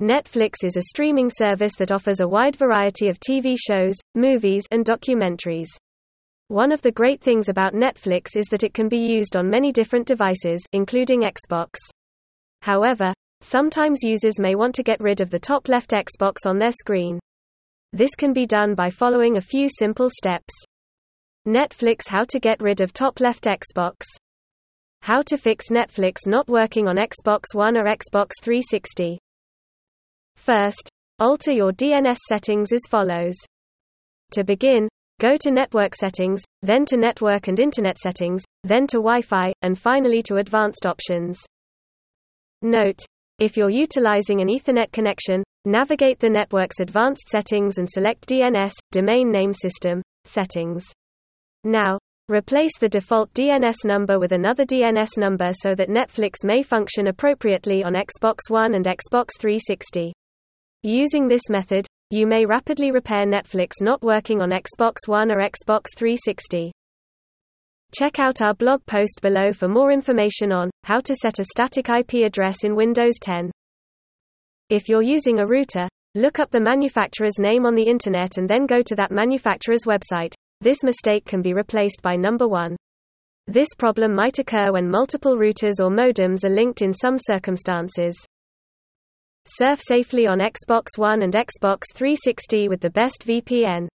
Netflix 0.00 0.64
is 0.64 0.78
a 0.78 0.82
streaming 0.88 1.28
service 1.28 1.74
that 1.76 1.92
offers 1.92 2.20
a 2.20 2.26
wide 2.26 2.56
variety 2.56 3.10
of 3.10 3.20
TV 3.20 3.54
shows, 3.58 3.94
movies, 4.14 4.64
and 4.70 4.82
documentaries. 4.82 5.66
One 6.48 6.72
of 6.72 6.80
the 6.80 6.90
great 6.90 7.20
things 7.20 7.50
about 7.50 7.74
Netflix 7.74 8.34
is 8.34 8.46
that 8.46 8.62
it 8.62 8.72
can 8.72 8.88
be 8.88 8.96
used 8.96 9.36
on 9.36 9.50
many 9.50 9.72
different 9.72 10.06
devices, 10.06 10.64
including 10.72 11.24
Xbox. 11.24 11.74
However, 12.62 13.12
sometimes 13.42 13.98
users 14.02 14.40
may 14.40 14.54
want 14.54 14.74
to 14.76 14.82
get 14.82 15.02
rid 15.02 15.20
of 15.20 15.28
the 15.28 15.38
top 15.38 15.68
left 15.68 15.90
Xbox 15.90 16.46
on 16.46 16.56
their 16.56 16.72
screen. 16.72 17.20
This 17.92 18.14
can 18.14 18.32
be 18.32 18.46
done 18.46 18.74
by 18.74 18.88
following 18.88 19.36
a 19.36 19.42
few 19.42 19.68
simple 19.68 20.08
steps. 20.08 20.54
Netflix 21.46 22.08
How 22.08 22.24
to 22.24 22.40
get 22.40 22.62
rid 22.62 22.80
of 22.80 22.94
top 22.94 23.20
left 23.20 23.44
Xbox. 23.44 23.96
How 25.02 25.20
to 25.26 25.36
fix 25.36 25.66
Netflix 25.68 26.26
not 26.26 26.48
working 26.48 26.88
on 26.88 26.96
Xbox 26.96 27.42
One 27.52 27.76
or 27.76 27.84
Xbox 27.84 28.30
360. 28.40 29.18
First, 30.40 30.88
alter 31.18 31.52
your 31.52 31.70
DNS 31.70 32.16
settings 32.26 32.72
as 32.72 32.80
follows. 32.88 33.34
To 34.32 34.42
begin, 34.42 34.88
go 35.20 35.36
to 35.36 35.50
Network 35.50 35.94
Settings, 35.94 36.42
then 36.62 36.86
to 36.86 36.96
Network 36.96 37.48
and 37.48 37.60
Internet 37.60 37.98
Settings, 37.98 38.42
then 38.64 38.86
to 38.86 38.96
Wi-Fi, 38.96 39.52
and 39.60 39.78
finally 39.78 40.22
to 40.22 40.36
Advanced 40.36 40.86
Options. 40.86 41.38
Note, 42.62 43.04
if 43.38 43.58
you're 43.58 43.68
utilizing 43.68 44.40
an 44.40 44.48
Ethernet 44.48 44.90
connection, 44.92 45.44
navigate 45.66 46.18
the 46.20 46.30
network's 46.30 46.80
advanced 46.80 47.28
settings 47.28 47.76
and 47.76 47.86
select 47.86 48.26
DNS, 48.26 48.72
Domain 48.92 49.30
Name 49.30 49.52
System, 49.52 50.00
Settings. 50.24 50.86
Now, 51.64 51.98
replace 52.30 52.78
the 52.78 52.88
default 52.88 53.30
DNS 53.34 53.84
number 53.84 54.18
with 54.18 54.32
another 54.32 54.64
DNS 54.64 55.18
number 55.18 55.50
so 55.52 55.74
that 55.74 55.90
Netflix 55.90 56.36
may 56.44 56.62
function 56.62 57.08
appropriately 57.08 57.84
on 57.84 57.92
Xbox 57.92 58.48
One 58.48 58.74
and 58.74 58.86
Xbox 58.86 59.38
360. 59.38 60.14
Using 60.82 61.28
this 61.28 61.42
method, 61.50 61.86
you 62.08 62.26
may 62.26 62.46
rapidly 62.46 62.90
repair 62.90 63.26
Netflix 63.26 63.72
not 63.82 64.02
working 64.02 64.40
on 64.40 64.50
Xbox 64.50 65.06
One 65.06 65.30
or 65.30 65.36
Xbox 65.36 65.88
360. 65.94 66.72
Check 67.94 68.18
out 68.18 68.40
our 68.40 68.54
blog 68.54 68.86
post 68.86 69.20
below 69.20 69.52
for 69.52 69.68
more 69.68 69.92
information 69.92 70.52
on 70.52 70.70
how 70.84 71.00
to 71.00 71.14
set 71.14 71.38
a 71.38 71.44
static 71.44 71.90
IP 71.90 72.24
address 72.24 72.64
in 72.64 72.74
Windows 72.74 73.12
10. 73.20 73.50
If 74.70 74.88
you're 74.88 75.02
using 75.02 75.40
a 75.40 75.46
router, 75.46 75.86
look 76.14 76.38
up 76.38 76.50
the 76.50 76.60
manufacturer's 76.60 77.38
name 77.38 77.66
on 77.66 77.74
the 77.74 77.86
internet 77.86 78.38
and 78.38 78.48
then 78.48 78.64
go 78.64 78.80
to 78.80 78.94
that 78.94 79.10
manufacturer's 79.10 79.84
website. 79.86 80.32
This 80.62 80.82
mistake 80.82 81.26
can 81.26 81.42
be 81.42 81.52
replaced 81.52 82.00
by 82.00 82.16
number 82.16 82.48
1. 82.48 82.74
This 83.46 83.68
problem 83.76 84.14
might 84.14 84.38
occur 84.38 84.72
when 84.72 84.90
multiple 84.90 85.36
routers 85.36 85.78
or 85.78 85.90
modems 85.90 86.42
are 86.42 86.48
linked 86.48 86.80
in 86.80 86.94
some 86.94 87.18
circumstances. 87.18 88.16
Surf 89.46 89.80
safely 89.82 90.26
on 90.26 90.38
Xbox 90.38 90.96
One 90.96 91.22
and 91.22 91.32
Xbox 91.32 91.82
360 91.94 92.68
with 92.68 92.80
the 92.80 92.90
best 92.90 93.24
VPN. 93.26 93.88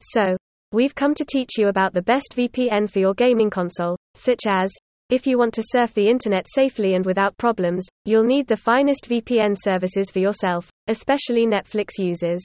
So, 0.00 0.36
we've 0.72 0.94
come 0.94 1.14
to 1.14 1.24
teach 1.24 1.50
you 1.56 1.68
about 1.68 1.94
the 1.94 2.02
best 2.02 2.34
VPN 2.36 2.90
for 2.90 2.98
your 2.98 3.14
gaming 3.14 3.48
console, 3.48 3.96
such 4.14 4.40
as 4.48 4.70
if 5.10 5.26
you 5.26 5.38
want 5.38 5.54
to 5.54 5.62
surf 5.64 5.94
the 5.94 6.08
internet 6.08 6.46
safely 6.52 6.94
and 6.94 7.06
without 7.06 7.36
problems, 7.36 7.84
you'll 8.04 8.24
need 8.24 8.46
the 8.46 8.56
finest 8.56 9.08
VPN 9.08 9.54
services 9.56 10.10
for 10.10 10.18
yourself, 10.18 10.70
especially 10.88 11.46
Netflix 11.46 11.90
users. 11.98 12.40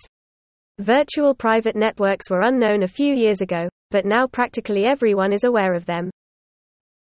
Virtual 0.78 1.34
private 1.34 1.76
networks 1.76 2.30
were 2.30 2.42
unknown 2.42 2.84
a 2.84 2.88
few 2.88 3.16
years 3.16 3.42
ago, 3.42 3.68
but 3.92 4.06
now 4.06 4.28
practically 4.28 4.86
everyone 4.86 5.34
is 5.34 5.44
aware 5.44 5.74
of 5.74 5.86
them. 5.86 6.12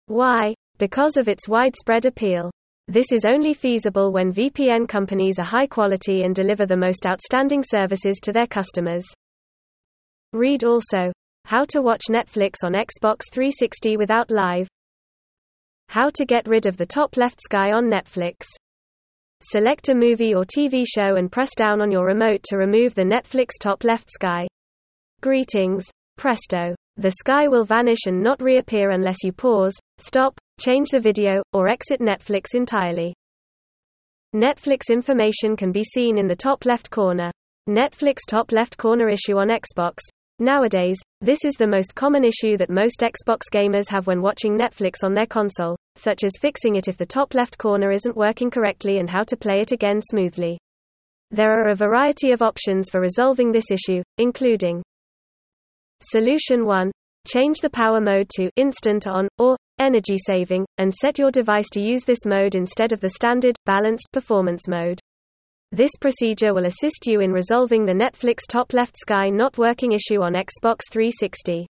Why? 0.08 0.54
Because 0.78 1.18
of 1.18 1.28
its 1.28 1.48
widespread 1.48 2.06
appeal. 2.06 2.52
This 2.90 3.12
is 3.12 3.24
only 3.24 3.54
feasible 3.54 4.12
when 4.12 4.34
VPN 4.34 4.88
companies 4.88 5.38
are 5.38 5.46
high 5.46 5.68
quality 5.68 6.24
and 6.24 6.34
deliver 6.34 6.66
the 6.66 6.76
most 6.76 7.06
outstanding 7.06 7.62
services 7.62 8.20
to 8.24 8.34
their 8.34 8.48
customers. 8.48 9.06
Read 10.34 10.64
also 10.64 11.12
How 11.46 11.66
to 11.66 11.84
watch 11.84 12.06
Netflix 12.10 12.56
on 12.64 12.74
Xbox 12.74 13.26
360 13.32 13.96
without 13.96 14.32
live. 14.32 14.68
How 15.90 16.10
to 16.10 16.26
get 16.26 16.48
rid 16.48 16.66
of 16.66 16.78
the 16.78 16.86
top 16.88 17.16
left 17.16 17.40
sky 17.44 17.74
on 17.74 17.92
Netflix. 17.92 18.48
Select 19.44 19.90
a 19.90 19.94
movie 19.94 20.34
or 20.34 20.44
TV 20.44 20.84
show 20.84 21.16
and 21.16 21.32
press 21.32 21.52
down 21.56 21.82
on 21.82 21.92
your 21.92 22.08
remote 22.08 22.42
to 22.46 22.58
remove 22.58 22.96
the 22.96 23.04
Netflix 23.04 23.50
top 23.62 23.84
left 23.84 24.10
sky. 24.10 24.48
Greetings. 25.22 25.86
Presto. 26.18 26.74
The 26.98 27.12
sky 27.12 27.48
will 27.48 27.66
vanish 27.66 28.08
and 28.08 28.24
not 28.24 28.42
reappear 28.42 28.90
unless 28.90 29.18
you 29.24 29.32
pause, 29.32 29.76
stop, 30.00 30.40
change 30.60 30.90
the 30.90 31.00
video, 31.00 31.42
or 31.54 31.70
exit 31.70 32.02
Netflix 32.02 32.54
entirely. 32.54 33.14
Netflix 34.36 34.92
information 34.92 35.56
can 35.56 35.72
be 35.72 35.84
seen 35.84 36.18
in 36.18 36.28
the 36.28 36.36
top 36.36 36.66
left 36.66 36.92
corner. 36.92 37.32
Netflix 37.68 38.18
top 38.28 38.52
left 38.52 38.78
corner 38.78 39.10
issue 39.10 39.38
on 39.38 39.50
Xbox. 39.50 39.98
Nowadays, 40.38 40.98
this 41.22 41.44
is 41.44 41.56
the 41.56 41.68
most 41.68 41.96
common 41.96 42.24
issue 42.24 42.56
that 42.58 42.70
most 42.70 43.02
Xbox 43.02 43.42
gamers 43.54 43.90
have 43.90 44.08
when 44.08 44.22
watching 44.22 44.58
Netflix 44.58 45.04
on 45.04 45.14
their 45.14 45.26
console, 45.26 45.76
such 45.96 46.24
as 46.24 46.32
fixing 46.40 46.76
it 46.76 46.88
if 46.88 46.96
the 46.96 47.06
top 47.06 47.34
left 47.34 47.58
corner 47.58 47.92
isn't 47.92 48.16
working 48.16 48.50
correctly 48.50 49.00
and 49.00 49.10
how 49.10 49.24
to 49.24 49.36
play 49.36 49.62
it 49.62 49.72
again 49.72 50.00
smoothly. 50.02 50.58
There 51.32 51.52
are 51.52 51.70
a 51.70 51.76
variety 51.76 52.32
of 52.32 52.42
options 52.42 52.90
for 52.90 53.02
resolving 53.02 53.52
this 53.52 53.70
issue, 53.70 54.02
including 54.18 54.82
Solution 56.02 56.66
1. 56.66 56.92
Change 57.28 57.58
the 57.60 57.70
power 57.70 58.00
mode 58.00 58.30
to 58.36 58.50
instant 58.56 59.08
on, 59.08 59.28
or 59.38 59.58
energy 59.80 60.16
saving, 60.18 60.66
and 60.78 60.94
set 60.94 61.20
your 61.20 61.32
device 61.32 61.70
to 61.74 61.82
use 61.82 62.04
this 62.04 62.26
mode 62.26 62.56
instead 62.56 62.92
of 62.92 63.00
the 63.00 63.10
standard, 63.10 63.56
balanced 63.66 64.08
performance 64.12 64.68
mode. 64.68 65.00
This 65.72 65.92
procedure 66.00 66.54
will 66.54 66.66
assist 66.66 67.06
you 67.06 67.20
in 67.20 67.32
resolving 67.32 67.86
the 67.86 67.94
Netflix 67.94 68.40
top 68.48 68.74
left 68.74 68.98
sky 68.98 69.30
not 69.30 69.58
working 69.58 69.92
issue 69.92 70.22
on 70.22 70.34
Xbox 70.34 70.80
360. 70.92 71.68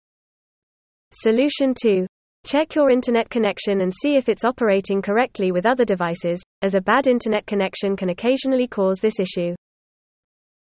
Solution 1.11 1.73
2. 1.81 2.05
Check 2.45 2.75
your 2.75 2.91
internet 2.91 3.29
connection 3.29 3.81
and 3.81 3.93
see 4.01 4.17
if 4.17 4.27
it's 4.27 4.43
operating 4.43 5.01
correctly 5.01 5.51
with 5.51 5.65
other 5.65 5.85
devices, 5.85 6.41
as 6.61 6.75
a 6.75 6.81
bad 6.81 7.07
internet 7.07 7.47
connection 7.47 7.95
can 7.95 8.09
occasionally 8.09 8.67
cause 8.67 8.97
this 8.99 9.19
issue. 9.19 9.55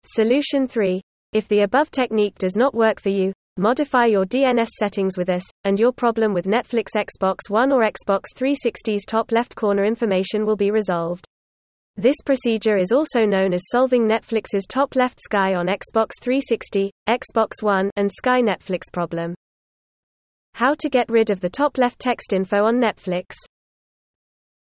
Solution 0.03 0.67
3. 0.67 1.01
If 1.33 1.47
the 1.47 1.61
above 1.61 1.89
technique 1.89 2.37
does 2.37 2.55
not 2.55 2.75
work 2.75 3.01
for 3.01 3.09
you, 3.09 3.33
Modify 3.57 4.07
your 4.07 4.25
DNS 4.25 4.67
settings 4.67 5.17
with 5.17 5.29
us, 5.29 5.43
and 5.63 5.79
your 5.79 5.93
problem 5.93 6.33
with 6.33 6.45
Netflix 6.45 6.87
Xbox 6.93 7.49
One 7.49 7.71
or 7.71 7.89
Xbox 7.89 8.25
360's 8.35 9.05
top 9.05 9.31
left 9.31 9.55
corner 9.55 9.85
information 9.85 10.45
will 10.45 10.57
be 10.57 10.71
resolved. 10.71 11.25
This 11.95 12.17
procedure 12.25 12.75
is 12.75 12.91
also 12.91 13.25
known 13.25 13.53
as 13.53 13.69
solving 13.71 14.09
Netflix's 14.09 14.65
top 14.67 14.97
left 14.97 15.21
sky 15.21 15.55
on 15.55 15.67
Xbox 15.67 16.09
360, 16.21 16.91
Xbox 17.07 17.63
One, 17.63 17.89
and 17.95 18.11
Sky 18.11 18.41
Netflix 18.41 18.91
problem. 18.91 19.33
How 20.55 20.73
to 20.73 20.89
get 20.89 21.09
rid 21.09 21.29
of 21.29 21.39
the 21.39 21.49
top 21.49 21.77
left 21.77 21.99
text 21.99 22.33
info 22.33 22.65
on 22.65 22.81
Netflix. 22.81 23.35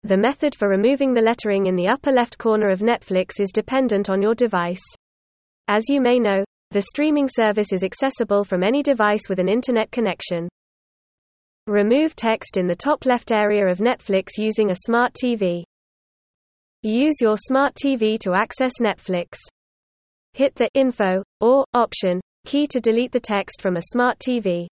The 0.05 0.17
method 0.17 0.55
for 0.55 0.69
removing 0.69 1.15
the 1.15 1.21
lettering 1.21 1.67
in 1.67 1.75
the 1.75 1.89
upper 1.89 2.13
left 2.13 2.39
corner 2.39 2.71
of 2.71 2.79
Netflix 2.79 3.41
is 3.41 3.51
dependent 3.53 4.09
on 4.09 4.23
your 4.23 4.37
device. 4.37 4.85
As 5.67 5.83
you 5.89 6.01
may 6.01 6.21
know, 6.21 6.45
the 6.75 6.83
streaming 6.83 7.29
service 7.29 7.73
is 7.73 7.85
accessible 7.85 8.43
from 8.43 8.65
any 8.65 8.83
device 8.83 9.29
with 9.29 9.39
an 9.39 9.49
internet 9.49 9.93
connection. 9.93 10.49
Remove 11.69 12.17
text 12.17 12.57
in 12.57 12.67
the 12.67 12.75
top 12.75 13.07
left 13.07 13.31
area 13.31 13.65
of 13.69 13.79
Netflix 13.79 14.31
using 14.39 14.73
a 14.73 14.81
smart 14.85 15.13
TV. 15.15 15.63
Use 16.83 17.15
your 17.21 17.37
smart 17.37 17.77
TV 17.77 18.19
to 18.19 18.35
access 18.35 18.73
Netflix. 18.83 19.37
Hit 20.33 20.57
the 20.57 20.69
Info 20.75 21.23
or 21.41 21.65
Option 21.75 22.21
key 22.45 22.67
to 22.67 22.81
delete 22.81 23.13
the 23.13 23.21
text 23.21 23.63
from 23.63 23.77
a 23.77 23.91
smart 23.93 24.19
TV. 24.19 24.67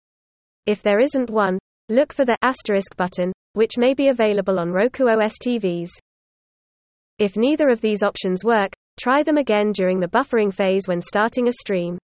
If 0.64 0.80
there 0.80 1.00
isn't 1.00 1.28
one, 1.28 1.58
look 1.90 2.14
for 2.14 2.24
the 2.24 2.38
asterisk 2.40 2.96
button, 2.96 3.30
which 3.52 3.76
may 3.76 3.92
be 3.92 4.08
available 4.08 4.58
on 4.58 4.72
Roku 4.72 5.06
OS 5.06 5.34
TVs. 5.36 5.90
If 7.18 7.36
neither 7.36 7.68
of 7.68 7.82
these 7.82 8.02
options 8.02 8.42
work, 8.42 8.72
Try 9.00 9.22
them 9.22 9.38
again 9.38 9.72
during 9.72 9.98
the 9.98 10.08
buffering 10.08 10.52
phase 10.52 10.86
when 10.86 11.00
starting 11.00 11.48
a 11.48 11.52
stream. 11.52 11.96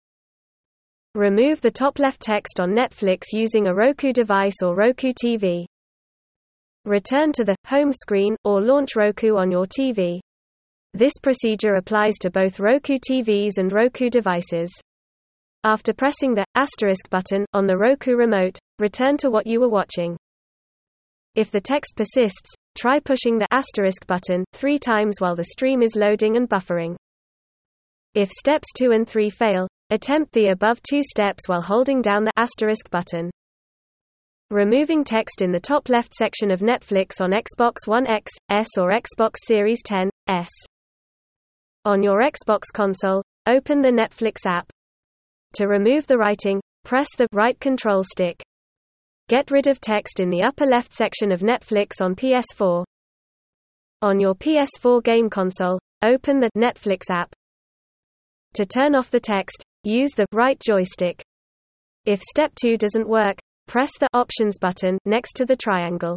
Remove 1.14 1.60
the 1.60 1.70
top 1.70 1.98
left 1.98 2.22
text 2.22 2.58
on 2.58 2.70
Netflix 2.70 3.24
using 3.34 3.66
a 3.66 3.74
Roku 3.74 4.14
device 4.14 4.62
or 4.62 4.74
Roku 4.74 5.12
TV. 5.12 5.66
Return 6.86 7.32
to 7.32 7.44
the 7.44 7.54
home 7.66 7.92
screen 7.92 8.34
or 8.44 8.62
launch 8.62 8.96
Roku 8.96 9.36
on 9.36 9.50
your 9.50 9.66
TV. 9.66 10.20
This 10.94 11.12
procedure 11.22 11.74
applies 11.74 12.14
to 12.22 12.30
both 12.30 12.60
Roku 12.60 12.96
TVs 12.96 13.58
and 13.58 13.70
Roku 13.70 14.08
devices. 14.08 14.72
After 15.64 15.92
pressing 15.92 16.32
the 16.32 16.46
asterisk 16.54 17.10
button 17.10 17.44
on 17.52 17.66
the 17.66 17.76
Roku 17.76 18.14
remote, 18.14 18.58
return 18.78 19.18
to 19.18 19.28
what 19.28 19.46
you 19.46 19.60
were 19.60 19.68
watching. 19.68 20.16
If 21.36 21.52
the 21.52 21.60
text 21.60 21.94
persists, 21.96 22.56
Try 22.76 23.00
pushing 23.00 23.38
the 23.38 23.46
asterisk 23.52 24.06
button 24.06 24.44
three 24.52 24.78
times 24.78 25.14
while 25.18 25.34
the 25.34 25.44
stream 25.44 25.80
is 25.80 25.96
loading 25.96 26.36
and 26.36 26.46
buffering. 26.46 26.94
If 28.14 28.30
steps 28.30 28.66
2 28.76 28.90
and 28.90 29.08
3 29.08 29.30
fail, 29.30 29.66
attempt 29.88 30.32
the 30.32 30.48
above 30.48 30.82
two 30.82 31.02
steps 31.02 31.48
while 31.48 31.62
holding 31.62 32.02
down 32.02 32.24
the 32.24 32.32
asterisk 32.36 32.90
button. 32.90 33.30
Removing 34.50 35.04
text 35.04 35.40
in 35.40 35.52
the 35.52 35.60
top 35.60 35.88
left 35.88 36.12
section 36.14 36.50
of 36.50 36.60
Netflix 36.60 37.22
on 37.22 37.30
Xbox 37.30 37.86
One 37.86 38.06
X, 38.06 38.30
S 38.50 38.68
or 38.76 38.92
Xbox 38.92 39.36
Series 39.46 39.82
10, 39.82 40.10
S. 40.28 40.50
On 41.86 42.02
your 42.02 42.20
Xbox 42.20 42.64
console, 42.74 43.22
open 43.46 43.80
the 43.80 43.88
Netflix 43.90 44.44
app. 44.44 44.70
To 45.54 45.66
remove 45.66 46.06
the 46.06 46.18
writing, 46.18 46.60
press 46.84 47.08
the 47.16 47.26
right 47.32 47.58
control 47.58 48.04
stick. 48.04 48.42
Get 49.28 49.50
rid 49.50 49.66
of 49.66 49.80
text 49.80 50.20
in 50.20 50.30
the 50.30 50.44
upper 50.44 50.64
left 50.64 50.94
section 50.94 51.32
of 51.32 51.40
Netflix 51.40 52.00
on 52.00 52.14
PS4. 52.14 52.84
On 54.02 54.20
your 54.20 54.36
PS4 54.36 55.02
game 55.02 55.28
console, 55.28 55.80
open 56.02 56.38
the 56.38 56.50
Netflix 56.56 57.10
app. 57.10 57.34
To 58.54 58.64
turn 58.64 58.94
off 58.94 59.10
the 59.10 59.18
text, 59.18 59.64
use 59.82 60.12
the 60.12 60.26
right 60.30 60.60
joystick. 60.60 61.24
If 62.04 62.22
step 62.22 62.52
2 62.62 62.76
doesn't 62.76 63.08
work, 63.08 63.36
press 63.66 63.90
the 63.98 64.08
Options 64.12 64.58
button 64.60 64.96
next 65.04 65.32
to 65.34 65.44
the 65.44 65.56
triangle. 65.56 66.16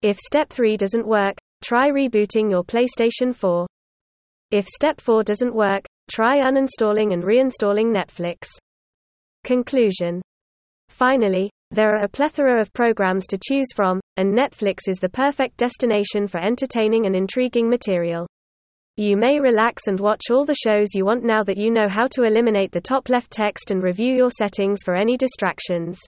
If 0.00 0.16
step 0.16 0.48
3 0.48 0.78
doesn't 0.78 1.06
work, 1.06 1.36
try 1.62 1.90
rebooting 1.90 2.50
your 2.50 2.64
PlayStation 2.64 3.36
4. 3.36 3.66
If 4.50 4.66
step 4.66 4.98
4 4.98 5.24
doesn't 5.24 5.54
work, 5.54 5.84
try 6.10 6.38
uninstalling 6.38 7.12
and 7.12 7.22
reinstalling 7.22 7.94
Netflix. 7.94 8.48
Conclusion 9.44 10.22
Finally, 10.88 11.50
there 11.72 11.96
are 11.96 12.04
a 12.04 12.08
plethora 12.08 12.60
of 12.60 12.70
programs 12.74 13.26
to 13.28 13.38
choose 13.42 13.68
from, 13.74 13.98
and 14.18 14.36
Netflix 14.36 14.80
is 14.88 14.98
the 14.98 15.08
perfect 15.08 15.56
destination 15.56 16.26
for 16.26 16.38
entertaining 16.38 17.06
and 17.06 17.16
intriguing 17.16 17.70
material. 17.70 18.26
You 18.98 19.16
may 19.16 19.40
relax 19.40 19.86
and 19.86 19.98
watch 19.98 20.24
all 20.30 20.44
the 20.44 20.54
shows 20.54 20.88
you 20.92 21.06
want 21.06 21.24
now 21.24 21.42
that 21.44 21.56
you 21.56 21.70
know 21.70 21.88
how 21.88 22.08
to 22.08 22.24
eliminate 22.24 22.72
the 22.72 22.80
top 22.82 23.08
left 23.08 23.30
text 23.30 23.70
and 23.70 23.82
review 23.82 24.14
your 24.14 24.30
settings 24.30 24.80
for 24.84 24.94
any 24.94 25.16
distractions. 25.16 25.98